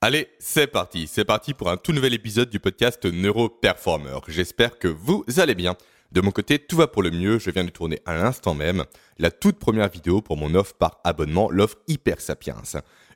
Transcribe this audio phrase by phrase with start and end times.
[0.00, 4.20] Allez, c'est parti, c'est parti pour un tout nouvel épisode du podcast Neuroperformer.
[4.28, 5.74] J'espère que vous allez bien.
[6.12, 8.84] De mon côté, tout va pour le mieux, je viens de tourner à l'instant même
[9.18, 12.62] la toute première vidéo pour mon offre par abonnement, l'offre Hyper Sapiens.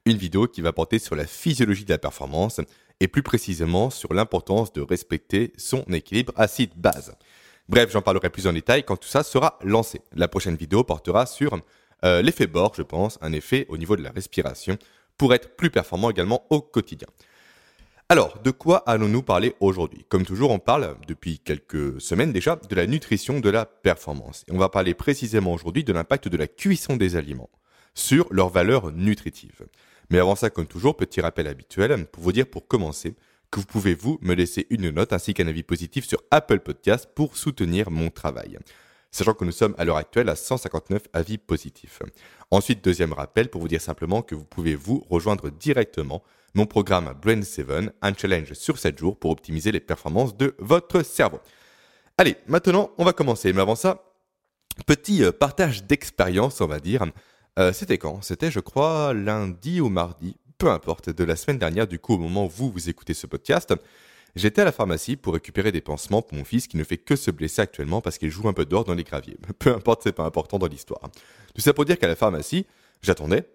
[0.07, 2.61] Une vidéo qui va porter sur la physiologie de la performance
[2.99, 7.15] et plus précisément sur l'importance de respecter son équilibre acide-base.
[7.69, 10.01] Bref, j'en parlerai plus en détail quand tout ça sera lancé.
[10.17, 11.57] La prochaine vidéo portera sur
[12.05, 14.77] euh, l'effet bord, je pense, un effet au niveau de la respiration
[15.19, 17.09] pour être plus performant également au quotidien.
[18.09, 20.05] Alors, de quoi allons-nous parler aujourd'hui?
[20.11, 24.45] Comme toujours, on parle depuis quelques semaines déjà de la nutrition de la performance.
[24.49, 27.49] Et on va parler précisément aujourd'hui de l'impact de la cuisson des aliments
[27.95, 29.67] sur leur valeur nutritive.
[30.11, 33.15] Mais avant ça, comme toujours, petit rappel habituel pour vous dire pour commencer
[33.51, 37.09] que vous pouvez vous me laisser une note ainsi qu'un avis positif sur Apple Podcast
[37.15, 38.59] pour soutenir mon travail
[39.13, 42.01] sachant que nous sommes à l'heure actuelle à 159 avis positifs.
[42.51, 46.23] Ensuite, deuxième rappel pour vous dire simplement que vous pouvez vous rejoindre directement
[46.55, 47.67] mon programme Brain 7,
[48.03, 51.41] un challenge sur 7 jours pour optimiser les performances de votre cerveau.
[52.19, 53.53] Allez, maintenant, on va commencer.
[53.53, 54.05] Mais avant ça,
[54.87, 57.05] petit euh, partage d'expérience, on va dire.
[57.59, 58.23] Euh, c'était quand?
[58.23, 62.19] C'était, je crois, lundi ou mardi, peu importe, de la semaine dernière, du coup, au
[62.19, 63.75] moment où vous, vous écoutez ce podcast.
[64.35, 67.17] J'étais à la pharmacie pour récupérer des pansements pour mon fils qui ne fait que
[67.17, 69.37] se blesser actuellement parce qu'il joue un peu dehors dans les graviers.
[69.59, 71.03] Peu importe, c'est pas important dans l'histoire.
[71.55, 72.67] Tout ça pour dire qu'à la pharmacie,
[73.03, 73.47] j'attendais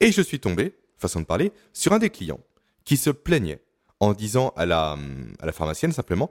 [0.00, 2.40] et je suis tombé, façon de parler, sur un des clients
[2.84, 3.62] qui se plaignait
[4.00, 4.96] en disant à la,
[5.40, 6.30] à la pharmacienne simplement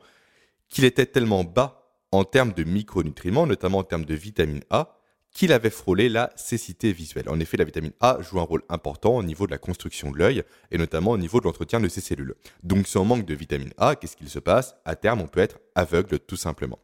[0.69, 4.96] qu'il était tellement bas en termes de micronutriments, notamment en termes de vitamine A,
[5.37, 7.29] qu'il avait frôlé la cécité visuelle.
[7.29, 10.17] En effet, la vitamine A joue un rôle important au niveau de la construction de
[10.17, 12.33] l'œil et notamment au niveau de l'entretien de ses cellules.
[12.63, 14.75] Donc, si on manque de vitamine A, qu'est-ce qu'il se passe?
[14.83, 16.79] À terme, on peut être aveugle tout simplement.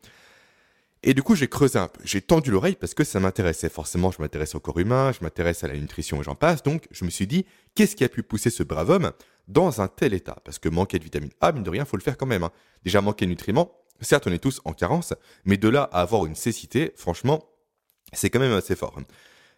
[1.02, 3.70] Et du coup, j'ai creusé un peu, j'ai tendu l'oreille parce que ça m'intéressait.
[3.70, 6.62] Forcément, je m'intéresse au corps humain, je m'intéresse à la nutrition et j'en passe.
[6.62, 9.14] Donc, je me suis dit, qu'est-ce qui a pu pousser ce brave homme
[9.48, 10.38] dans un tel état?
[10.46, 12.44] Parce que manquer de vitamine A, mine de rien, faut le faire quand même.
[12.44, 12.52] Hein.
[12.84, 16.28] Déjà, manquer de nutriments, certes, on est tous en carence, mais de là à avoir
[16.28, 17.50] une cécité, franchement,
[18.14, 19.00] c'est quand même assez fort.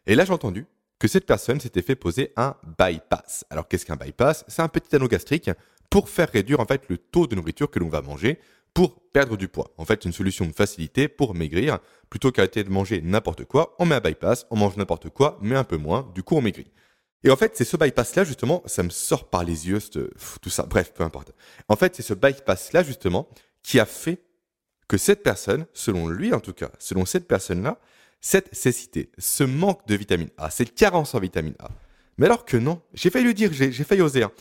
[0.07, 0.66] Et là, j'ai entendu
[0.99, 3.45] que cette personne s'était fait poser un bypass.
[3.49, 4.45] Alors, qu'est-ce qu'un bypass?
[4.47, 5.49] C'est un petit anneau gastrique
[5.89, 8.39] pour faire réduire en fait le taux de nourriture que l'on va manger
[8.73, 9.73] pour perdre du poids.
[9.77, 11.79] En fait, une solution de facilité pour maigrir.
[12.09, 15.55] Plutôt qu'arrêter de manger n'importe quoi, on met un bypass, on mange n'importe quoi, mais
[15.55, 16.72] un peu moins, du coup on maigrit.
[17.23, 19.79] Et en fait, c'est ce bypass-là, justement, ça me sort par les yeux,
[20.41, 21.31] tout ça, bref, peu importe.
[21.69, 23.27] En fait, c'est ce bypass-là, justement,
[23.63, 24.22] qui a fait
[24.87, 27.79] que cette personne, selon lui en tout cas, selon cette personne-là,
[28.25, 31.69] cette cécité, ce manque de vitamine A, cette carence en vitamine A.
[32.18, 34.24] Mais alors que non, j'ai failli le dire, j'ai failli oser.
[34.24, 34.31] Hein.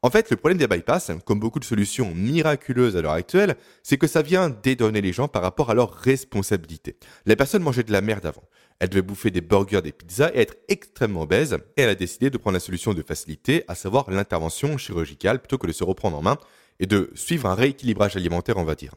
[0.00, 3.98] En fait, le problème des bypass, comme beaucoup de solutions miraculeuses à l'heure actuelle, c'est
[3.98, 6.94] que ça vient dédonner les gens par rapport à leurs responsabilités.
[7.26, 8.44] La personne mangeait de la merde avant.
[8.78, 11.58] Elle devait bouffer des burgers, des pizzas et être extrêmement obèse.
[11.76, 15.58] Et elle a décidé de prendre la solution de facilité, à savoir l'intervention chirurgicale, plutôt
[15.58, 16.38] que de se reprendre en main
[16.78, 18.94] et de suivre un rééquilibrage alimentaire, on va dire.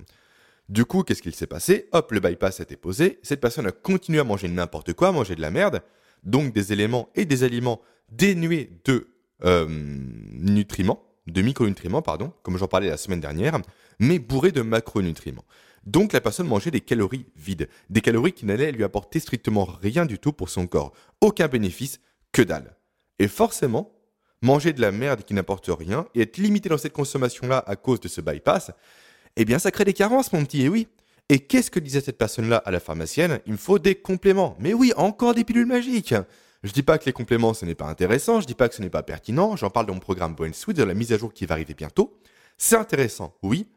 [0.67, 3.19] Du coup, qu'est-ce qu'il s'est passé Hop, le bypass a été posé.
[3.21, 5.81] Cette personne a continué à manger n'importe quoi, à manger de la merde.
[6.23, 7.81] Donc des éléments et des aliments
[8.11, 9.07] dénués de
[9.43, 13.59] euh, nutriments, de micronutriments, pardon, comme j'en parlais la semaine dernière,
[13.99, 15.45] mais bourrés de macronutriments.
[15.85, 20.05] Donc la personne mangeait des calories vides, des calories qui n'allaient lui apporter strictement rien
[20.05, 20.93] du tout pour son corps.
[21.21, 21.99] Aucun bénéfice,
[22.31, 22.75] que dalle.
[23.19, 23.93] Et forcément,
[24.41, 27.99] manger de la merde qui n'apporte rien et être limité dans cette consommation-là à cause
[27.99, 28.71] de ce bypass,
[29.35, 30.88] eh bien ça crée des carences, mon petit, et oui.
[31.29, 33.40] Et qu'est-ce que disait cette personne-là à la pharmacienne?
[33.46, 34.56] Il me faut des compléments.
[34.59, 36.13] Mais oui, encore des pilules magiques.
[36.63, 38.81] Je dis pas que les compléments ce n'est pas intéressant, je dis pas que ce
[38.81, 41.31] n'est pas pertinent, j'en parle dans mon programme Brain Suite, de la mise à jour
[41.31, 42.18] qui va arriver bientôt.
[42.57, 43.68] C'est intéressant, oui,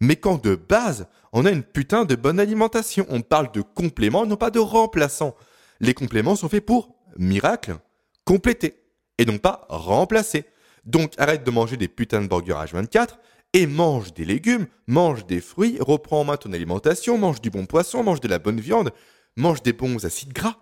[0.00, 4.24] mais quand de base, on a une putain de bonne alimentation, on parle de compléments,
[4.24, 5.36] non pas de remplaçants.
[5.80, 7.76] Les compléments sont faits pour, miracle,
[8.24, 8.82] compléter,
[9.18, 10.46] et non pas remplacer.
[10.86, 13.18] Donc arrête de manger des putains de burgers H24
[13.52, 17.66] et mange des légumes, mange des fruits, reprends en main ton alimentation, mange du bon
[17.66, 18.92] poisson, mange de la bonne viande,
[19.36, 20.56] mange des bons acides gras.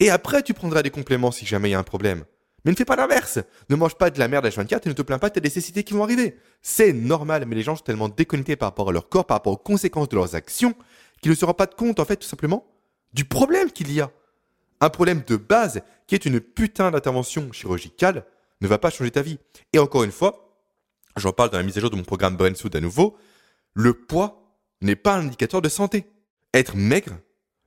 [0.00, 2.24] Et après, tu prendras des compléments si jamais il y a un problème.
[2.64, 3.38] Mais ne fais pas l'inverse.
[3.70, 5.40] Ne mange pas de la merde à 24 et ne te plains pas de tes
[5.40, 6.36] nécessités qui vont arriver.
[6.60, 9.52] C'est normal, mais les gens sont tellement déconnectés par rapport à leur corps, par rapport
[9.52, 10.74] aux conséquences de leurs actions,
[11.22, 12.66] qu'ils ne se rendent pas compte, en fait, tout simplement,
[13.12, 14.10] du problème qu'il y a.
[14.80, 18.24] Un problème de base, qui est une putain d'intervention chirurgicale,
[18.60, 19.38] ne va pas changer ta vie.
[19.72, 20.47] Et encore une fois,
[21.18, 23.16] j'en parle dans la mise à jour de mon programme Brain à nouveau,
[23.74, 26.06] le poids n'est pas un indicateur de santé.
[26.54, 27.18] Être maigre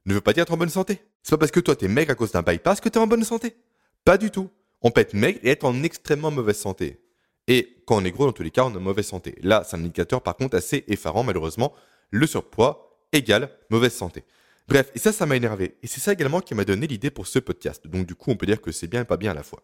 [0.06, 1.02] ne veut pas dire être en bonne santé.
[1.24, 3.24] C'est pas parce que toi t'es maigre à cause d'un bypass que t'es en bonne
[3.24, 3.56] santé.
[4.04, 4.50] Pas du tout.
[4.82, 7.02] On peut être maigre et être en extrêmement mauvaise santé.
[7.48, 9.36] Et quand on est gros, dans tous les cas, on est mauvaise santé.
[9.42, 11.74] Là, c'est un indicateur par contre assez effarant, malheureusement.
[12.10, 14.24] Le surpoids égale mauvaise santé.
[14.68, 15.78] Bref, et ça, ça m'a énervé.
[15.84, 17.88] Et c'est ça également qui m'a donné l'idée pour ce podcast.
[17.88, 19.62] Donc du coup, on peut dire que c'est bien et pas bien à la fois.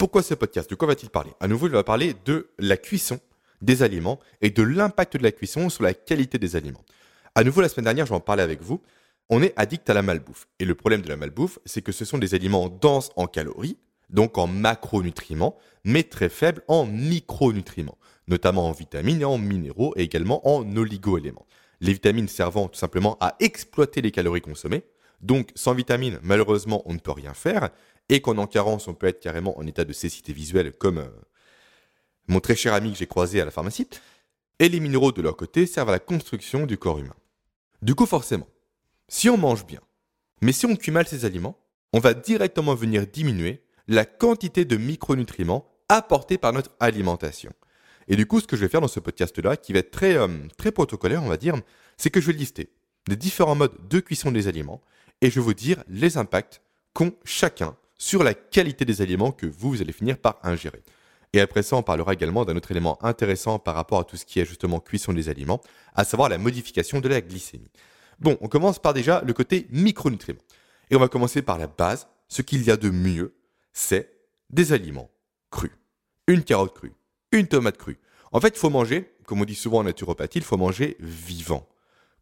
[0.00, 0.70] Pourquoi ce podcast?
[0.70, 1.30] De quoi va-t-il parler?
[1.40, 3.20] À nouveau, il va parler de la cuisson
[3.60, 6.82] des aliments et de l'impact de la cuisson sur la qualité des aliments.
[7.34, 8.80] À nouveau, la semaine dernière, je vais en parler avec vous.
[9.28, 10.48] On est addict à la malbouffe.
[10.58, 13.76] Et le problème de la malbouffe, c'est que ce sont des aliments denses en calories,
[14.08, 20.02] donc en macronutriments, mais très faibles en micronutriments, notamment en vitamines et en minéraux et
[20.04, 21.44] également en oligoéléments.
[21.82, 24.82] Les vitamines servant tout simplement à exploiter les calories consommées.
[25.20, 27.68] Donc sans vitamines, malheureusement, on ne peut rien faire
[28.10, 31.08] et qu'en en carence, on peut être carrément en état de cécité visuelle, comme euh,
[32.26, 33.88] mon très cher ami que j'ai croisé à la pharmacie.
[34.58, 37.14] Et les minéraux, de leur côté, servent à la construction du corps humain.
[37.82, 38.48] Du coup, forcément,
[39.08, 39.80] si on mange bien,
[40.42, 41.56] mais si on cuit mal ces aliments,
[41.92, 47.52] on va directement venir diminuer la quantité de micronutriments apportés par notre alimentation.
[48.08, 50.16] Et du coup, ce que je vais faire dans ce podcast-là, qui va être très,
[50.16, 50.28] euh,
[50.58, 51.54] très protocolaire, on va dire,
[51.96, 52.70] c'est que je vais lister
[53.06, 54.82] les différents modes de cuisson des aliments
[55.20, 56.60] et je vais vous dire les impacts
[56.92, 60.82] qu'ont chacun sur la qualité des aliments que vous, allez finir par ingérer.
[61.34, 64.24] Et après ça, on parlera également d'un autre élément intéressant par rapport à tout ce
[64.24, 65.60] qui est justement cuisson des aliments,
[65.94, 67.70] à savoir la modification de la glycémie.
[68.18, 70.40] Bon, on commence par déjà le côté micronutriments.
[70.90, 72.08] Et on va commencer par la base.
[72.26, 73.34] Ce qu'il y a de mieux,
[73.74, 74.10] c'est
[74.48, 75.10] des aliments
[75.50, 75.72] crus.
[76.26, 76.94] Une carotte crue,
[77.32, 77.98] une tomate crue.
[78.32, 81.68] En fait, il faut manger, comme on dit souvent en naturopathie, il faut manger vivant.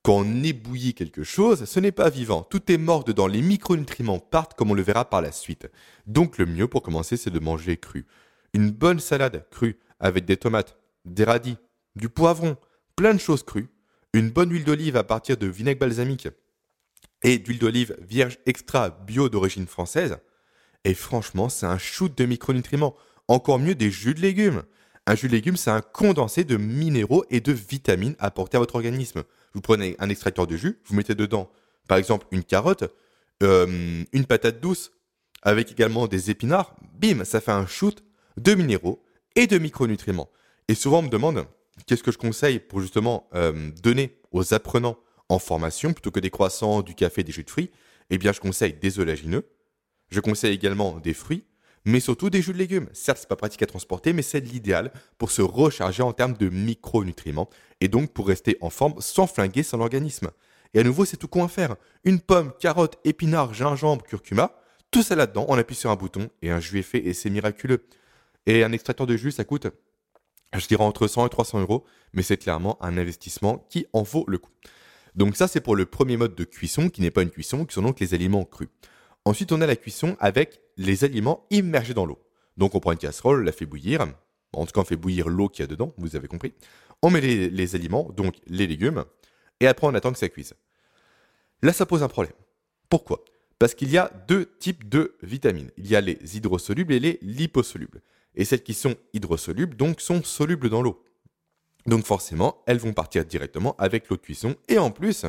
[0.02, 2.42] Quand on ébouillit quelque chose, ce n'est pas vivant.
[2.42, 3.26] Tout est mort dedans.
[3.26, 5.68] Les micronutriments partent comme on le verra par la suite.
[6.06, 8.06] Donc le mieux pour commencer, c'est de manger cru.
[8.54, 11.56] Une bonne salade crue avec des tomates, des radis,
[11.96, 12.56] du poivron,
[12.96, 13.68] plein de choses crues.
[14.14, 16.28] Une bonne huile d'olive à partir de vinaigre balsamique
[17.22, 20.18] et d'huile d'olive vierge extra bio d'origine française.
[20.84, 22.94] Et franchement, c'est un shoot de micronutriments.
[23.26, 24.62] Encore mieux des jus de légumes.
[25.06, 28.76] Un jus de légumes, c'est un condensé de minéraux et de vitamines apportés à votre
[28.76, 29.24] organisme.
[29.58, 31.50] Vous prenez un extracteur de jus, vous mettez dedans,
[31.88, 32.84] par exemple, une carotte,
[33.42, 34.92] euh, une patate douce,
[35.42, 36.76] avec également des épinards.
[36.94, 38.04] Bim, ça fait un shoot
[38.36, 39.02] de minéraux
[39.34, 40.30] et de micronutriments.
[40.68, 41.44] Et souvent, on me demande
[41.86, 44.96] qu'est-ce que je conseille pour justement euh, donner aux apprenants
[45.28, 47.72] en formation plutôt que des croissants, du café, des jus de fruits?
[48.10, 49.44] Eh bien, je conseille des oléagineux.
[50.12, 51.42] Je conseille également des fruits
[51.88, 52.88] mais surtout des jus de légumes.
[52.92, 56.50] Certes, c'est pas pratique à transporter, mais c'est l'idéal pour se recharger en termes de
[56.50, 57.48] micronutriments
[57.80, 60.30] et donc pour rester en forme sans flinguer son organisme.
[60.74, 61.76] Et à nouveau, c'est tout con à faire.
[62.04, 66.50] Une pomme, carotte, épinard, gingembre, curcuma, tout ça là-dedans, on appuie sur un bouton et
[66.50, 67.86] un jus est fait et c'est miraculeux.
[68.44, 69.66] Et un extracteur de jus, ça coûte,
[70.54, 74.26] je dirais, entre 100 et 300 euros, mais c'est clairement un investissement qui en vaut
[74.28, 74.52] le coup.
[75.14, 77.74] Donc ça, c'est pour le premier mode de cuisson, qui n'est pas une cuisson, qui
[77.74, 78.68] sont donc les aliments crus.
[79.24, 82.18] Ensuite, on a la cuisson avec les aliments immergés dans l'eau.
[82.56, 84.06] Donc, on prend une casserole, la fait bouillir.
[84.54, 86.54] En tout cas, on fait bouillir l'eau qu'il y a dedans, vous avez compris.
[87.02, 89.04] On met les, aliments, donc les légumes,
[89.60, 90.54] et après, on attend que ça cuise.
[91.62, 92.32] Là, ça pose un problème.
[92.88, 93.22] Pourquoi?
[93.58, 95.70] Parce qu'il y a deux types de vitamines.
[95.76, 98.00] Il y a les hydrosolubles et les liposolubles.
[98.34, 101.04] Et celles qui sont hydrosolubles, donc, sont solubles dans l'eau.
[101.86, 104.54] Donc forcément, elles vont partir directement avec l'eau de cuisson.
[104.68, 105.24] Et en plus,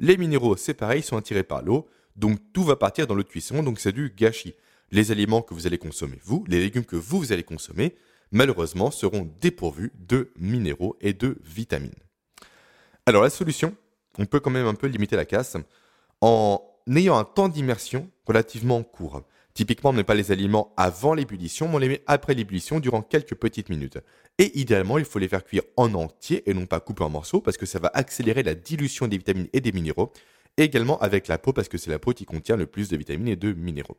[0.00, 1.86] les minéraux, c'est pareil, sont attirés par l'eau.
[2.14, 4.54] Donc tout va partir dans l'eau de cuisson, donc c'est du gâchis.
[4.90, 7.94] Les aliments que vous allez consommer, vous, les légumes que vous, allez consommer,
[8.30, 11.94] malheureusement, seront dépourvus de minéraux et de vitamines.
[13.06, 13.74] Alors la solution,
[14.18, 15.56] on peut quand même un peu limiter la casse
[16.20, 16.62] en
[16.94, 19.22] ayant un temps d'immersion relativement court.
[19.54, 22.80] Typiquement, on ne met pas les aliments avant l'ébullition, mais on les met après l'ébullition
[22.80, 23.98] durant quelques petites minutes.
[24.38, 27.40] Et idéalement, il faut les faire cuire en entier et non pas couper en morceaux
[27.40, 30.12] parce que ça va accélérer la dilution des vitamines et des minéraux
[30.56, 33.28] également avec la peau parce que c'est la peau qui contient le plus de vitamines
[33.28, 33.96] et de minéraux.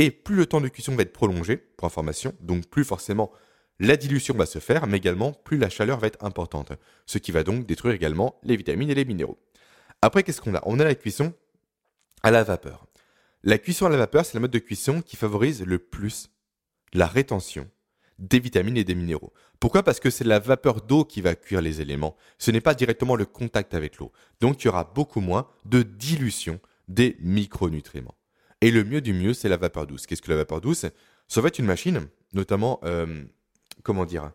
[0.00, 3.30] Et plus le temps de cuisson va être prolongé, pour information, donc plus forcément
[3.80, 6.72] la dilution va se faire, mais également plus la chaleur va être importante,
[7.04, 9.38] ce qui va donc détruire également les vitamines et les minéraux.
[10.00, 10.62] Après, qu'est-ce qu'on a?
[10.64, 11.34] On a la cuisson
[12.22, 12.86] à la vapeur.
[13.42, 16.30] La cuisson à la vapeur, c'est la mode de cuisson qui favorise le plus
[16.94, 17.68] la rétention
[18.18, 19.34] des vitamines et des minéraux.
[19.60, 19.82] Pourquoi?
[19.82, 22.16] Parce que c'est la vapeur d'eau qui va cuire les éléments.
[22.38, 24.12] Ce n'est pas directement le contact avec l'eau.
[24.40, 28.14] Donc il y aura beaucoup moins de dilution des micronutriments.
[28.60, 30.06] Et le mieux du mieux, c'est la vapeur douce.
[30.06, 30.86] Qu'est-ce que la vapeur douce?
[31.28, 33.24] Ça va être une machine, notamment, euh,
[33.82, 34.32] comment dire,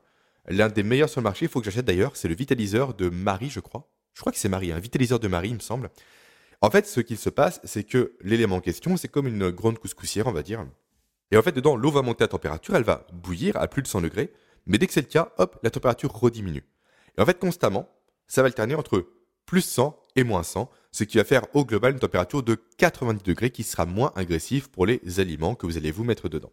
[0.48, 3.10] l'un des meilleurs sur le marché, il faut que j'achète d'ailleurs, c'est le vitaliseur de
[3.10, 3.90] Marie, je crois.
[4.14, 5.90] Je crois que c'est Marie, un vitaliseur de Marie, il me semble.
[6.62, 9.78] En fait, ce qu'il se passe, c'est que l'élément en question, c'est comme une grande
[9.78, 10.66] couscoussière, on va dire.
[11.32, 13.88] Et en fait, dedans, l'eau va monter à température, elle va bouillir à plus de
[13.88, 14.32] 100 degrés,
[14.66, 16.64] mais dès que c'est le cas, hop, la température rediminue.
[17.18, 17.90] Et en fait, constamment,
[18.28, 19.06] ça va alterner entre
[19.46, 23.24] plus 100 et moins 100, ce qui va faire au global une température de 90
[23.24, 26.52] degrés qui sera moins agressive pour les aliments que vous allez vous mettre dedans.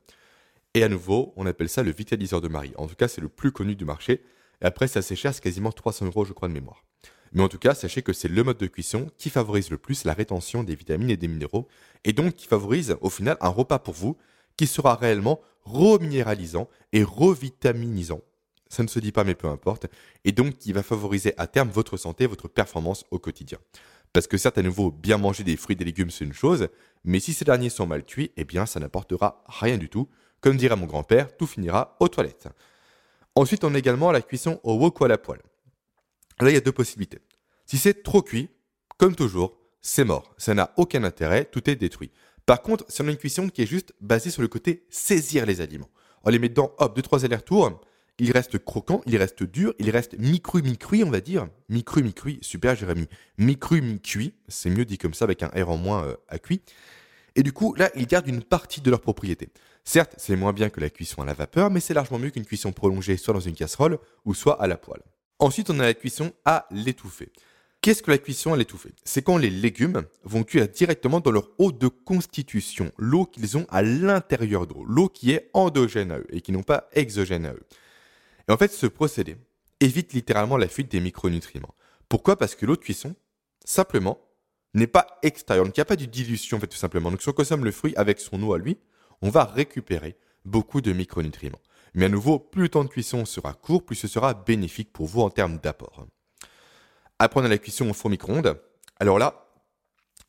[0.75, 2.73] Et à nouveau, on appelle ça le vitaliseur de Marie.
[2.77, 4.23] En tout cas, c'est le plus connu du marché.
[4.63, 6.85] Et après, c'est assez cher, c'est quasiment 300 euros, je crois, de mémoire.
[7.33, 10.05] Mais en tout cas, sachez que c'est le mode de cuisson qui favorise le plus
[10.05, 11.67] la rétention des vitamines et des minéraux,
[12.05, 14.17] et donc qui favorise au final un repas pour vous
[14.57, 18.21] qui sera réellement reminéralisant et revitaminisant.
[18.73, 19.87] Ça ne se dit pas, mais peu importe.
[20.25, 23.59] Et donc, qui va favoriser à terme votre santé, votre performance au quotidien.
[24.15, 26.69] Parce que certes, à nouveau, bien manger des fruits et des légumes, c'est une chose,
[27.05, 30.09] mais si ces derniers sont mal cuits, eh bien, ça n'apportera rien du tout.
[30.41, 32.49] Comme dirait mon grand-père, tout finira aux toilettes.
[33.35, 35.43] Ensuite, on a également la cuisson au wok ou à la poêle.
[36.41, 37.19] Là, il y a deux possibilités.
[37.67, 38.49] Si c'est trop cuit,
[38.97, 40.35] comme toujours, c'est mort.
[40.39, 42.11] Ça n'a aucun intérêt, tout est détruit.
[42.47, 45.45] Par contre, si on a une cuisson qui est juste basée sur le côté saisir
[45.45, 45.91] les aliments,
[46.25, 47.83] on les met dedans, hop, deux, trois allers-retours,
[48.19, 51.49] il reste croquant, il reste dur, il reste mi-cru, mi-cuit, on va dire.
[51.69, 53.09] Mi-cru, mi-cuit, super Jérémy.
[53.39, 56.63] Mi-cru, mi-cuit, c'est mieux dit comme ça avec un R en moins euh, à cuit.
[57.35, 59.49] Et du coup, là, ils gardent une partie de leur propriété.
[59.85, 62.45] Certes, c'est moins bien que la cuisson à la vapeur, mais c'est largement mieux qu'une
[62.45, 65.03] cuisson prolongée soit dans une casserole ou soit à la poêle.
[65.39, 67.33] Ensuite, on a la cuisson à l'étouffer.
[67.81, 68.91] Qu'est-ce que la cuisson à l'étouffer?
[69.03, 73.67] C'est quand les légumes vont cuire directement dans leur eau de constitution, l'eau qu'ils ont
[73.71, 77.55] à l'intérieur d'eau, l'eau qui est endogène à eux et qui n'ont pas exogène à
[77.55, 77.67] eux.
[78.53, 79.39] En fait, ce procédé
[79.81, 81.75] évite littéralement la fuite des micronutriments.
[82.11, 82.37] Pourquoi?
[82.37, 83.15] Parce que l'eau de cuisson,
[83.65, 84.19] simplement,
[84.75, 85.65] n'est pas extérieure.
[85.65, 87.11] Donc il n'y a pas de dilution, tout simplement.
[87.11, 88.77] Donc si on consomme le fruit avec son eau à lui,
[89.23, 91.61] on va récupérer beaucoup de micronutriments.
[91.95, 95.07] Mais à nouveau, plus le temps de cuisson sera court, plus ce sera bénéfique pour
[95.07, 96.07] vous en termes d'apport.
[97.19, 98.61] Après, on a la cuisson au four micro-ondes.
[99.01, 99.47] Alors là,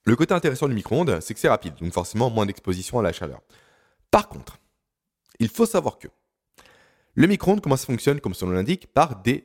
[0.06, 3.12] le côté intéressant du micro-ondes, c'est que c'est rapide, donc forcément moins d'exposition à la
[3.12, 3.42] chaleur.
[4.12, 4.60] Par contre,
[5.40, 6.08] il faut savoir que
[7.16, 9.44] le micro-ondes, comment ça fonctionne Comme son nom l'indique, par des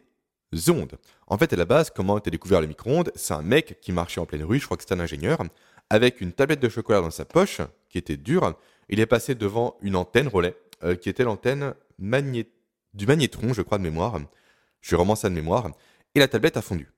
[0.68, 0.98] ondes.
[1.26, 4.20] En fait, à la base, comment a découvert le micro-ondes C'est un mec qui marchait
[4.20, 5.38] en pleine rue, je crois que c'était un ingénieur,
[5.90, 7.60] avec une tablette de chocolat dans sa poche,
[7.90, 8.58] qui était dure.
[8.88, 13.78] Il est passé devant une antenne relais, euh, qui était l'antenne du magnétron, je crois,
[13.78, 14.18] de mémoire.
[14.80, 15.70] Je vraiment ça de mémoire.
[16.14, 16.90] Et la tablette a fondu.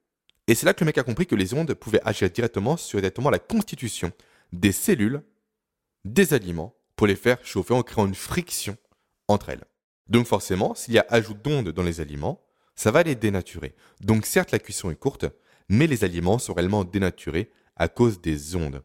[0.46, 3.00] Et c'est là que le mec a compris que les ondes pouvaient agir directement sur
[3.00, 4.12] directement la constitution
[4.52, 5.22] des cellules,
[6.04, 8.76] des aliments, pour les faire chauffer en créant une friction
[9.28, 9.64] entre elles.
[10.10, 12.42] Donc forcément, s'il y a ajout d'ondes dans les aliments,
[12.74, 13.74] ça va les dénaturer.
[14.00, 15.26] Donc certes, la cuisson est courte,
[15.68, 18.82] mais les aliments sont réellement dénaturés à cause des ondes.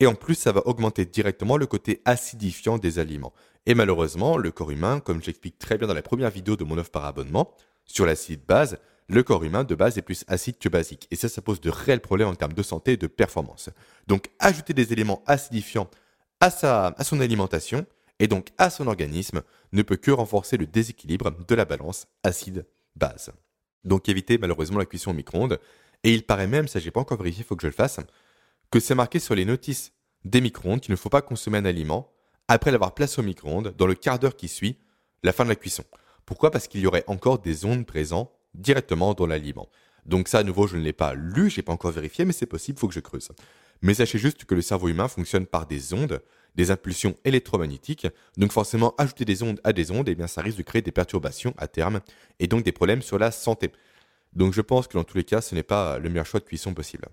[0.00, 3.32] Et en plus, ça va augmenter directement le côté acidifiant des aliments.
[3.66, 6.78] Et malheureusement, le corps humain, comme j'explique très bien dans la première vidéo de mon
[6.78, 7.52] offre par abonnement,
[7.84, 11.08] sur l'acide base, le corps humain de base est plus acide que basique.
[11.10, 13.70] Et ça, ça pose de réels problèmes en termes de santé et de performance.
[14.06, 15.88] Donc ajouter des éléments acidifiants
[16.40, 17.86] à, sa, à son alimentation,
[18.18, 23.32] et donc à son organisme, ne peut que renforcer le déséquilibre de la balance acide-base.
[23.84, 25.58] Donc évitez malheureusement la cuisson au micro-ondes,
[26.04, 28.00] et il paraît même, ça j'ai pas encore vérifié, il faut que je le fasse,
[28.70, 29.92] que c'est marqué sur les notices
[30.24, 32.12] des micro-ondes qu'il ne faut pas consommer un aliment
[32.48, 34.78] après l'avoir placé au micro-ondes dans le quart d'heure qui suit
[35.22, 35.84] la fin de la cuisson.
[36.24, 36.50] Pourquoi?
[36.50, 39.68] Parce qu'il y aurait encore des ondes présentes directement dans l'aliment.
[40.06, 42.46] Donc ça, à nouveau, je ne l'ai pas lu, j'ai pas encore vérifié, mais c'est
[42.46, 43.28] possible, il faut que je creuse.
[43.82, 46.22] Mais sachez juste que le cerveau humain fonctionne par des ondes,
[46.58, 48.08] des impulsions électromagnétiques.
[48.36, 50.90] Donc forcément, ajouter des ondes à des ondes, eh bien, ça risque de créer des
[50.90, 52.00] perturbations à terme
[52.40, 53.70] et donc des problèmes sur la santé.
[54.32, 56.44] Donc je pense que dans tous les cas, ce n'est pas le meilleur choix de
[56.44, 57.06] cuisson possible.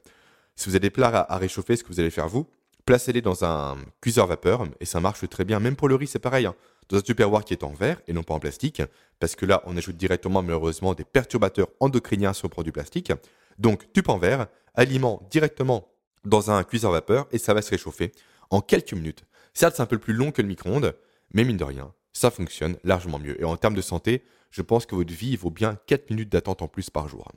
[0.55, 2.47] Si vous avez des plats à, réchauffer, ce que vous allez faire vous,
[2.85, 5.59] placez-les dans un cuiseur vapeur et ça marche très bien.
[5.59, 6.47] Même pour le riz, c'est pareil.
[6.47, 6.55] Hein.
[6.89, 8.81] Dans un tupperware qui est en verre et non pas en plastique,
[9.19, 13.11] parce que là, on ajoute directement malheureusement des perturbateurs endocriniens sur le produit plastique.
[13.59, 15.87] Donc, tube en verre, aliment directement
[16.25, 18.11] dans un cuiseur vapeur et ça va se réchauffer
[18.49, 19.23] en quelques minutes.
[19.55, 20.95] Certes, c'est un peu plus long que le micro-ondes,
[21.33, 23.39] mais mine de rien, ça fonctionne largement mieux.
[23.41, 26.61] Et en termes de santé, je pense que votre vie vaut bien 4 minutes d'attente
[26.61, 27.31] en plus par jour.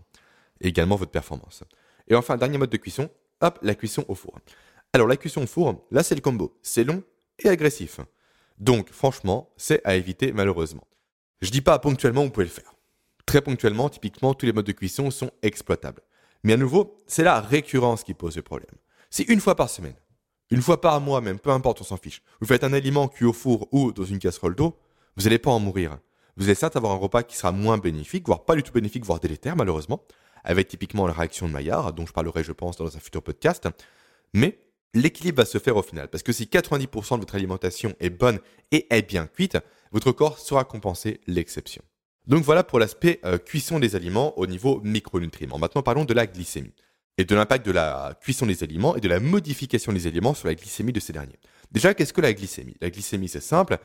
[0.61, 1.63] Et également votre performance.
[2.09, 3.09] Et enfin, dernier mode de cuisson,
[3.41, 4.37] hop, la cuisson au four.
[4.93, 6.59] Alors la cuisson au four, là c'est le combo.
[6.61, 7.05] C'est long
[7.39, 8.01] et agressif.
[8.59, 10.89] Donc franchement, c'est à éviter malheureusement.
[11.41, 12.75] Je dis pas ponctuellement, vous pouvez le faire.
[13.27, 16.03] Très ponctuellement, typiquement, tous les modes de cuisson sont exploitables.
[16.43, 18.75] Mais à nouveau, c'est la récurrence qui pose le problème.
[19.11, 19.95] C'est une fois par semaine,
[20.51, 22.23] une fois par mois même, peu importe, on s'en fiche.
[22.41, 24.79] Vous faites un aliment cuit au four ou dans une casserole d'eau,
[25.17, 25.99] vous n'allez pas en mourir.
[26.37, 29.05] Vous allez certes avoir un repas qui sera moins bénéfique, voire pas du tout bénéfique,
[29.05, 30.05] voire délétère malheureusement,
[30.45, 33.69] avec typiquement la réaction de Maillard, dont je parlerai je pense dans un futur podcast.
[34.33, 34.59] Mais
[34.95, 38.39] l'équilibre va se faire au final, parce que si 90% de votre alimentation est bonne
[38.71, 39.59] et est bien cuite,
[39.93, 41.83] votre corps saura compenser l'exception.
[42.27, 45.59] Donc voilà pour l'aspect euh, cuisson des aliments au niveau micronutriments.
[45.59, 46.75] Maintenant parlons de la glycémie
[47.19, 50.47] et de l'impact de la cuisson des aliments et de la modification des aliments sur
[50.49, 51.39] la glycémie de ces derniers.
[51.73, 52.77] Déjà, qu'est-ce que la glycémie?
[52.81, 53.79] La glycémie, c'est simple.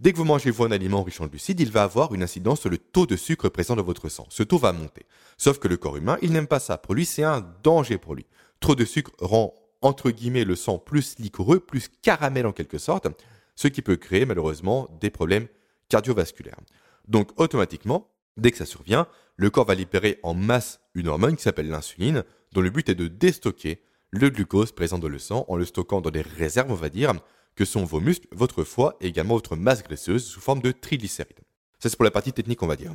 [0.00, 2.60] Dès que vous mangez vous un aliment riche en glucides, il va avoir une incidence
[2.60, 4.26] sur le taux de sucre présent dans votre sang.
[4.30, 5.06] Ce taux va monter.
[5.36, 6.78] Sauf que le corps humain, il n'aime pas ça.
[6.78, 8.26] Pour lui, c'est un danger pour lui.
[8.60, 13.06] Trop de sucre rend entre guillemets le sang plus liquoreux, plus caramel en quelque sorte,
[13.54, 15.46] ce qui peut créer malheureusement des problèmes
[15.88, 16.58] cardiovasculaires.
[17.06, 21.42] Donc automatiquement, dès que ça survient, le corps va libérer en masse une hormone qui
[21.42, 25.56] s'appelle l'insuline, dont le but est de déstocker le glucose présent dans le sang en
[25.56, 27.12] le stockant dans des réserves, on va dire,
[27.54, 31.40] que sont vos muscles, votre foie et également votre masse graisseuse sous forme de triglycérides.
[31.78, 32.92] Ça, c'est pour la partie technique, on va dire.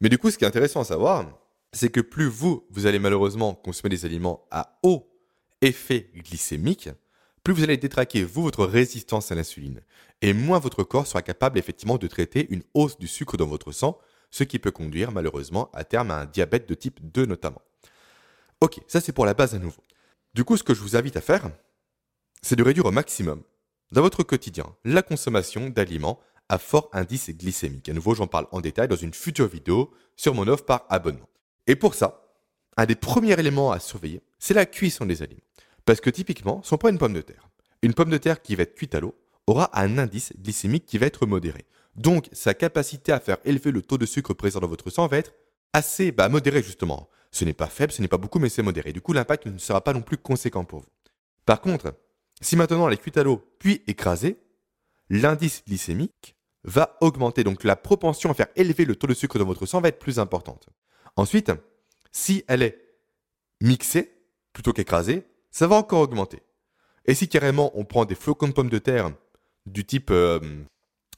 [0.00, 1.26] Mais du coup, ce qui est intéressant à savoir,
[1.72, 5.10] c'est que plus vous, vous allez malheureusement consommer des aliments à haut
[5.60, 6.88] effet glycémique,
[7.44, 9.82] plus vous allez détraquer, vous, votre résistance à l'insuline,
[10.22, 13.72] et moins votre corps sera capable effectivement de traiter une hausse du sucre dans votre
[13.72, 13.98] sang,
[14.30, 17.62] ce qui peut conduire malheureusement à terme à un diabète de type 2 notamment.
[18.60, 19.82] Ok, ça c'est pour la base à nouveau.
[20.34, 21.50] Du coup, ce que je vous invite à faire,
[22.42, 23.42] c'est de réduire au maximum,
[23.92, 27.88] dans votre quotidien, la consommation d'aliments à fort indice glycémique.
[27.88, 31.28] À nouveau, j'en parle en détail dans une future vidéo sur mon offre par abonnement.
[31.66, 32.22] Et pour ça,
[32.76, 35.40] un des premiers éléments à surveiller, c'est la cuisson des aliments.
[35.84, 37.48] Parce que typiquement, si on prend une pomme de terre,
[37.82, 39.14] une pomme de terre qui va être cuite à l'eau
[39.46, 41.64] aura un indice glycémique qui va être modéré.
[41.96, 45.18] Donc, sa capacité à faire élever le taux de sucre présent dans votre sang va
[45.18, 45.32] être
[45.72, 47.09] assez bah, modéré justement.
[47.32, 48.92] Ce n'est pas faible, ce n'est pas beaucoup, mais c'est modéré.
[48.92, 50.88] Du coup, l'impact ne sera pas non plus conséquent pour vous.
[51.46, 51.94] Par contre,
[52.40, 54.38] si maintenant elle est cuite à l'eau puis écrasée,
[55.08, 57.44] l'indice glycémique va augmenter.
[57.44, 59.98] Donc la propension à faire élever le taux de sucre dans votre sang va être
[59.98, 60.68] plus importante.
[61.16, 61.52] Ensuite,
[62.12, 62.78] si elle est
[63.60, 64.12] mixée
[64.52, 66.42] plutôt qu'écrasée, ça va encore augmenter.
[67.06, 69.10] Et si carrément on prend des flocons de pommes de terre
[69.66, 70.40] du type euh,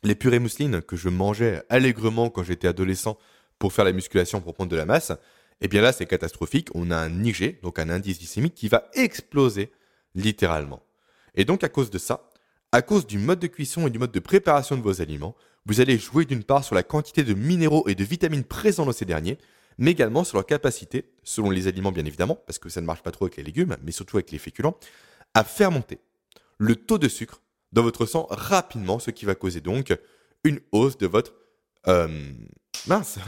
[0.03, 3.19] les purées mousselines que je mangeais allègrement quand j'étais adolescent
[3.59, 5.13] pour faire la musculation pour prendre de la masse,
[5.63, 6.69] eh bien là c'est catastrophique.
[6.75, 9.73] On a un IG, donc un indice glycémique qui va exploser
[10.15, 10.83] littéralement.
[11.35, 12.29] Et donc à cause de ça,
[12.73, 15.81] à cause du mode de cuisson et du mode de préparation de vos aliments, vous
[15.81, 19.05] allez jouer d'une part sur la quantité de minéraux et de vitamines présents dans ces
[19.05, 19.39] derniers,
[19.79, 23.03] mais également sur leur capacité, selon les aliments bien évidemment, parce que ça ne marche
[23.03, 24.77] pas trop avec les légumes, mais surtout avec les féculents,
[25.35, 25.99] à faire monter
[26.59, 27.41] le taux de sucre
[27.73, 29.97] dans votre sang rapidement, ce qui va causer donc
[30.45, 31.35] une hausse de votre
[31.89, 32.09] euh,
[32.87, 33.19] mince,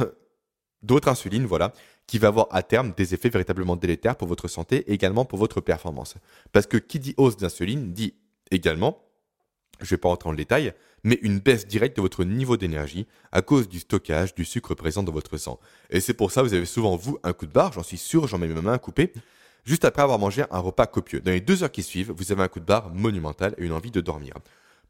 [0.85, 1.73] d'autres insuline, voilà,
[2.07, 5.39] qui va avoir à terme des effets véritablement délétères pour votre santé et également pour
[5.39, 6.15] votre performance.
[6.53, 8.15] Parce que qui dit hausse d'insuline dit
[8.51, 9.03] également,
[9.81, 10.73] je ne vais pas rentrer le détail,
[11.03, 15.03] mais une baisse directe de votre niveau d'énergie à cause du stockage du sucre présent
[15.03, 15.59] dans votre sang.
[15.91, 17.99] Et c'est pour ça que vous avez souvent, vous, un coup de barre, j'en suis
[17.99, 19.13] sûr, j'en mets mes mains coupées,
[19.65, 21.21] juste après avoir mangé un repas copieux.
[21.21, 23.73] Dans les deux heures qui suivent, vous avez un coup de barre monumental et une
[23.73, 24.35] envie de dormir.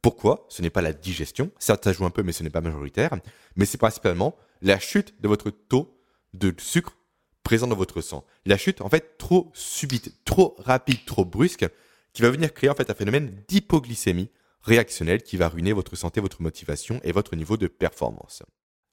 [0.05, 0.45] Pourquoi?
[0.51, 3.17] Ce n'est pas la digestion, certes ça joue un peu mais ce n'est pas majoritaire,
[3.57, 5.99] mais c'est principalement la chute de votre taux
[6.35, 6.99] de sucre
[7.43, 8.27] présent dans votre sang.
[8.45, 11.67] La chute en fait trop subite, trop rapide, trop brusque,
[12.13, 14.29] qui va venir créer en fait un phénomène d'hypoglycémie
[14.61, 18.43] réactionnelle qui va ruiner votre santé, votre motivation et votre niveau de performance.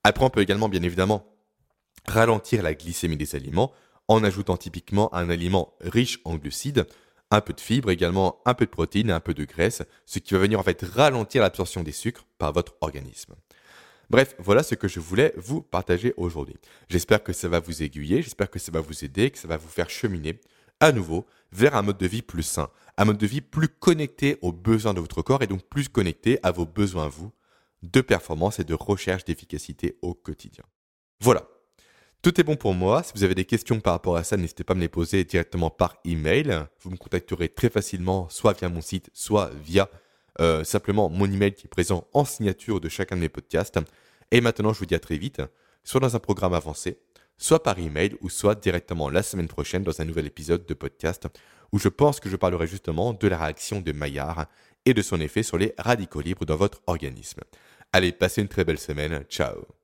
[0.06, 1.28] Après on peut également bien évidemment
[2.08, 3.74] ralentir la glycémie des aliments
[4.08, 6.88] en ajoutant typiquement un aliment riche en glucides,
[7.32, 10.20] un peu de fibres, également un peu de protéines et un peu de graisse, ce
[10.20, 13.34] qui va venir en fait ralentir l'absorption des sucres par votre organisme.
[14.10, 16.58] Bref, voilà ce que je voulais vous partager aujourd'hui.
[16.90, 19.56] J'espère que ça va vous aiguiller, j'espère que ça va vous aider, que ça va
[19.56, 20.42] vous faire cheminer
[20.82, 24.38] à nouveau vers un mode de vie plus sain, un mode de vie plus connecté
[24.42, 27.32] aux besoins de votre corps et donc plus connecté à vos besoins vous
[27.84, 30.64] de performance et de recherche d'efficacité au quotidien.
[31.22, 31.48] Voilà,
[32.22, 33.04] tout est bon pour moi.
[33.04, 35.24] Si vous avez des questions par rapport à ça, n'hésitez pas à me les poser
[35.24, 36.66] directement par email.
[36.82, 39.90] Vous me contacterez très facilement, soit via mon site, soit via
[40.40, 43.80] euh, simplement mon email qui est présent en signature de chacun de mes podcasts.
[44.32, 45.42] Et maintenant, je vous dis à très vite,
[45.84, 47.00] soit dans un programme avancé,
[47.38, 51.28] soit par email, ou soit directement la semaine prochaine dans un nouvel épisode de podcast
[51.72, 54.46] où je pense que je parlerai justement de la réaction de Maillard
[54.86, 57.42] et de son effet sur les radicaux libres dans votre organisme.
[57.94, 59.24] Allez, passez une très belle semaine.
[59.30, 59.81] Ciao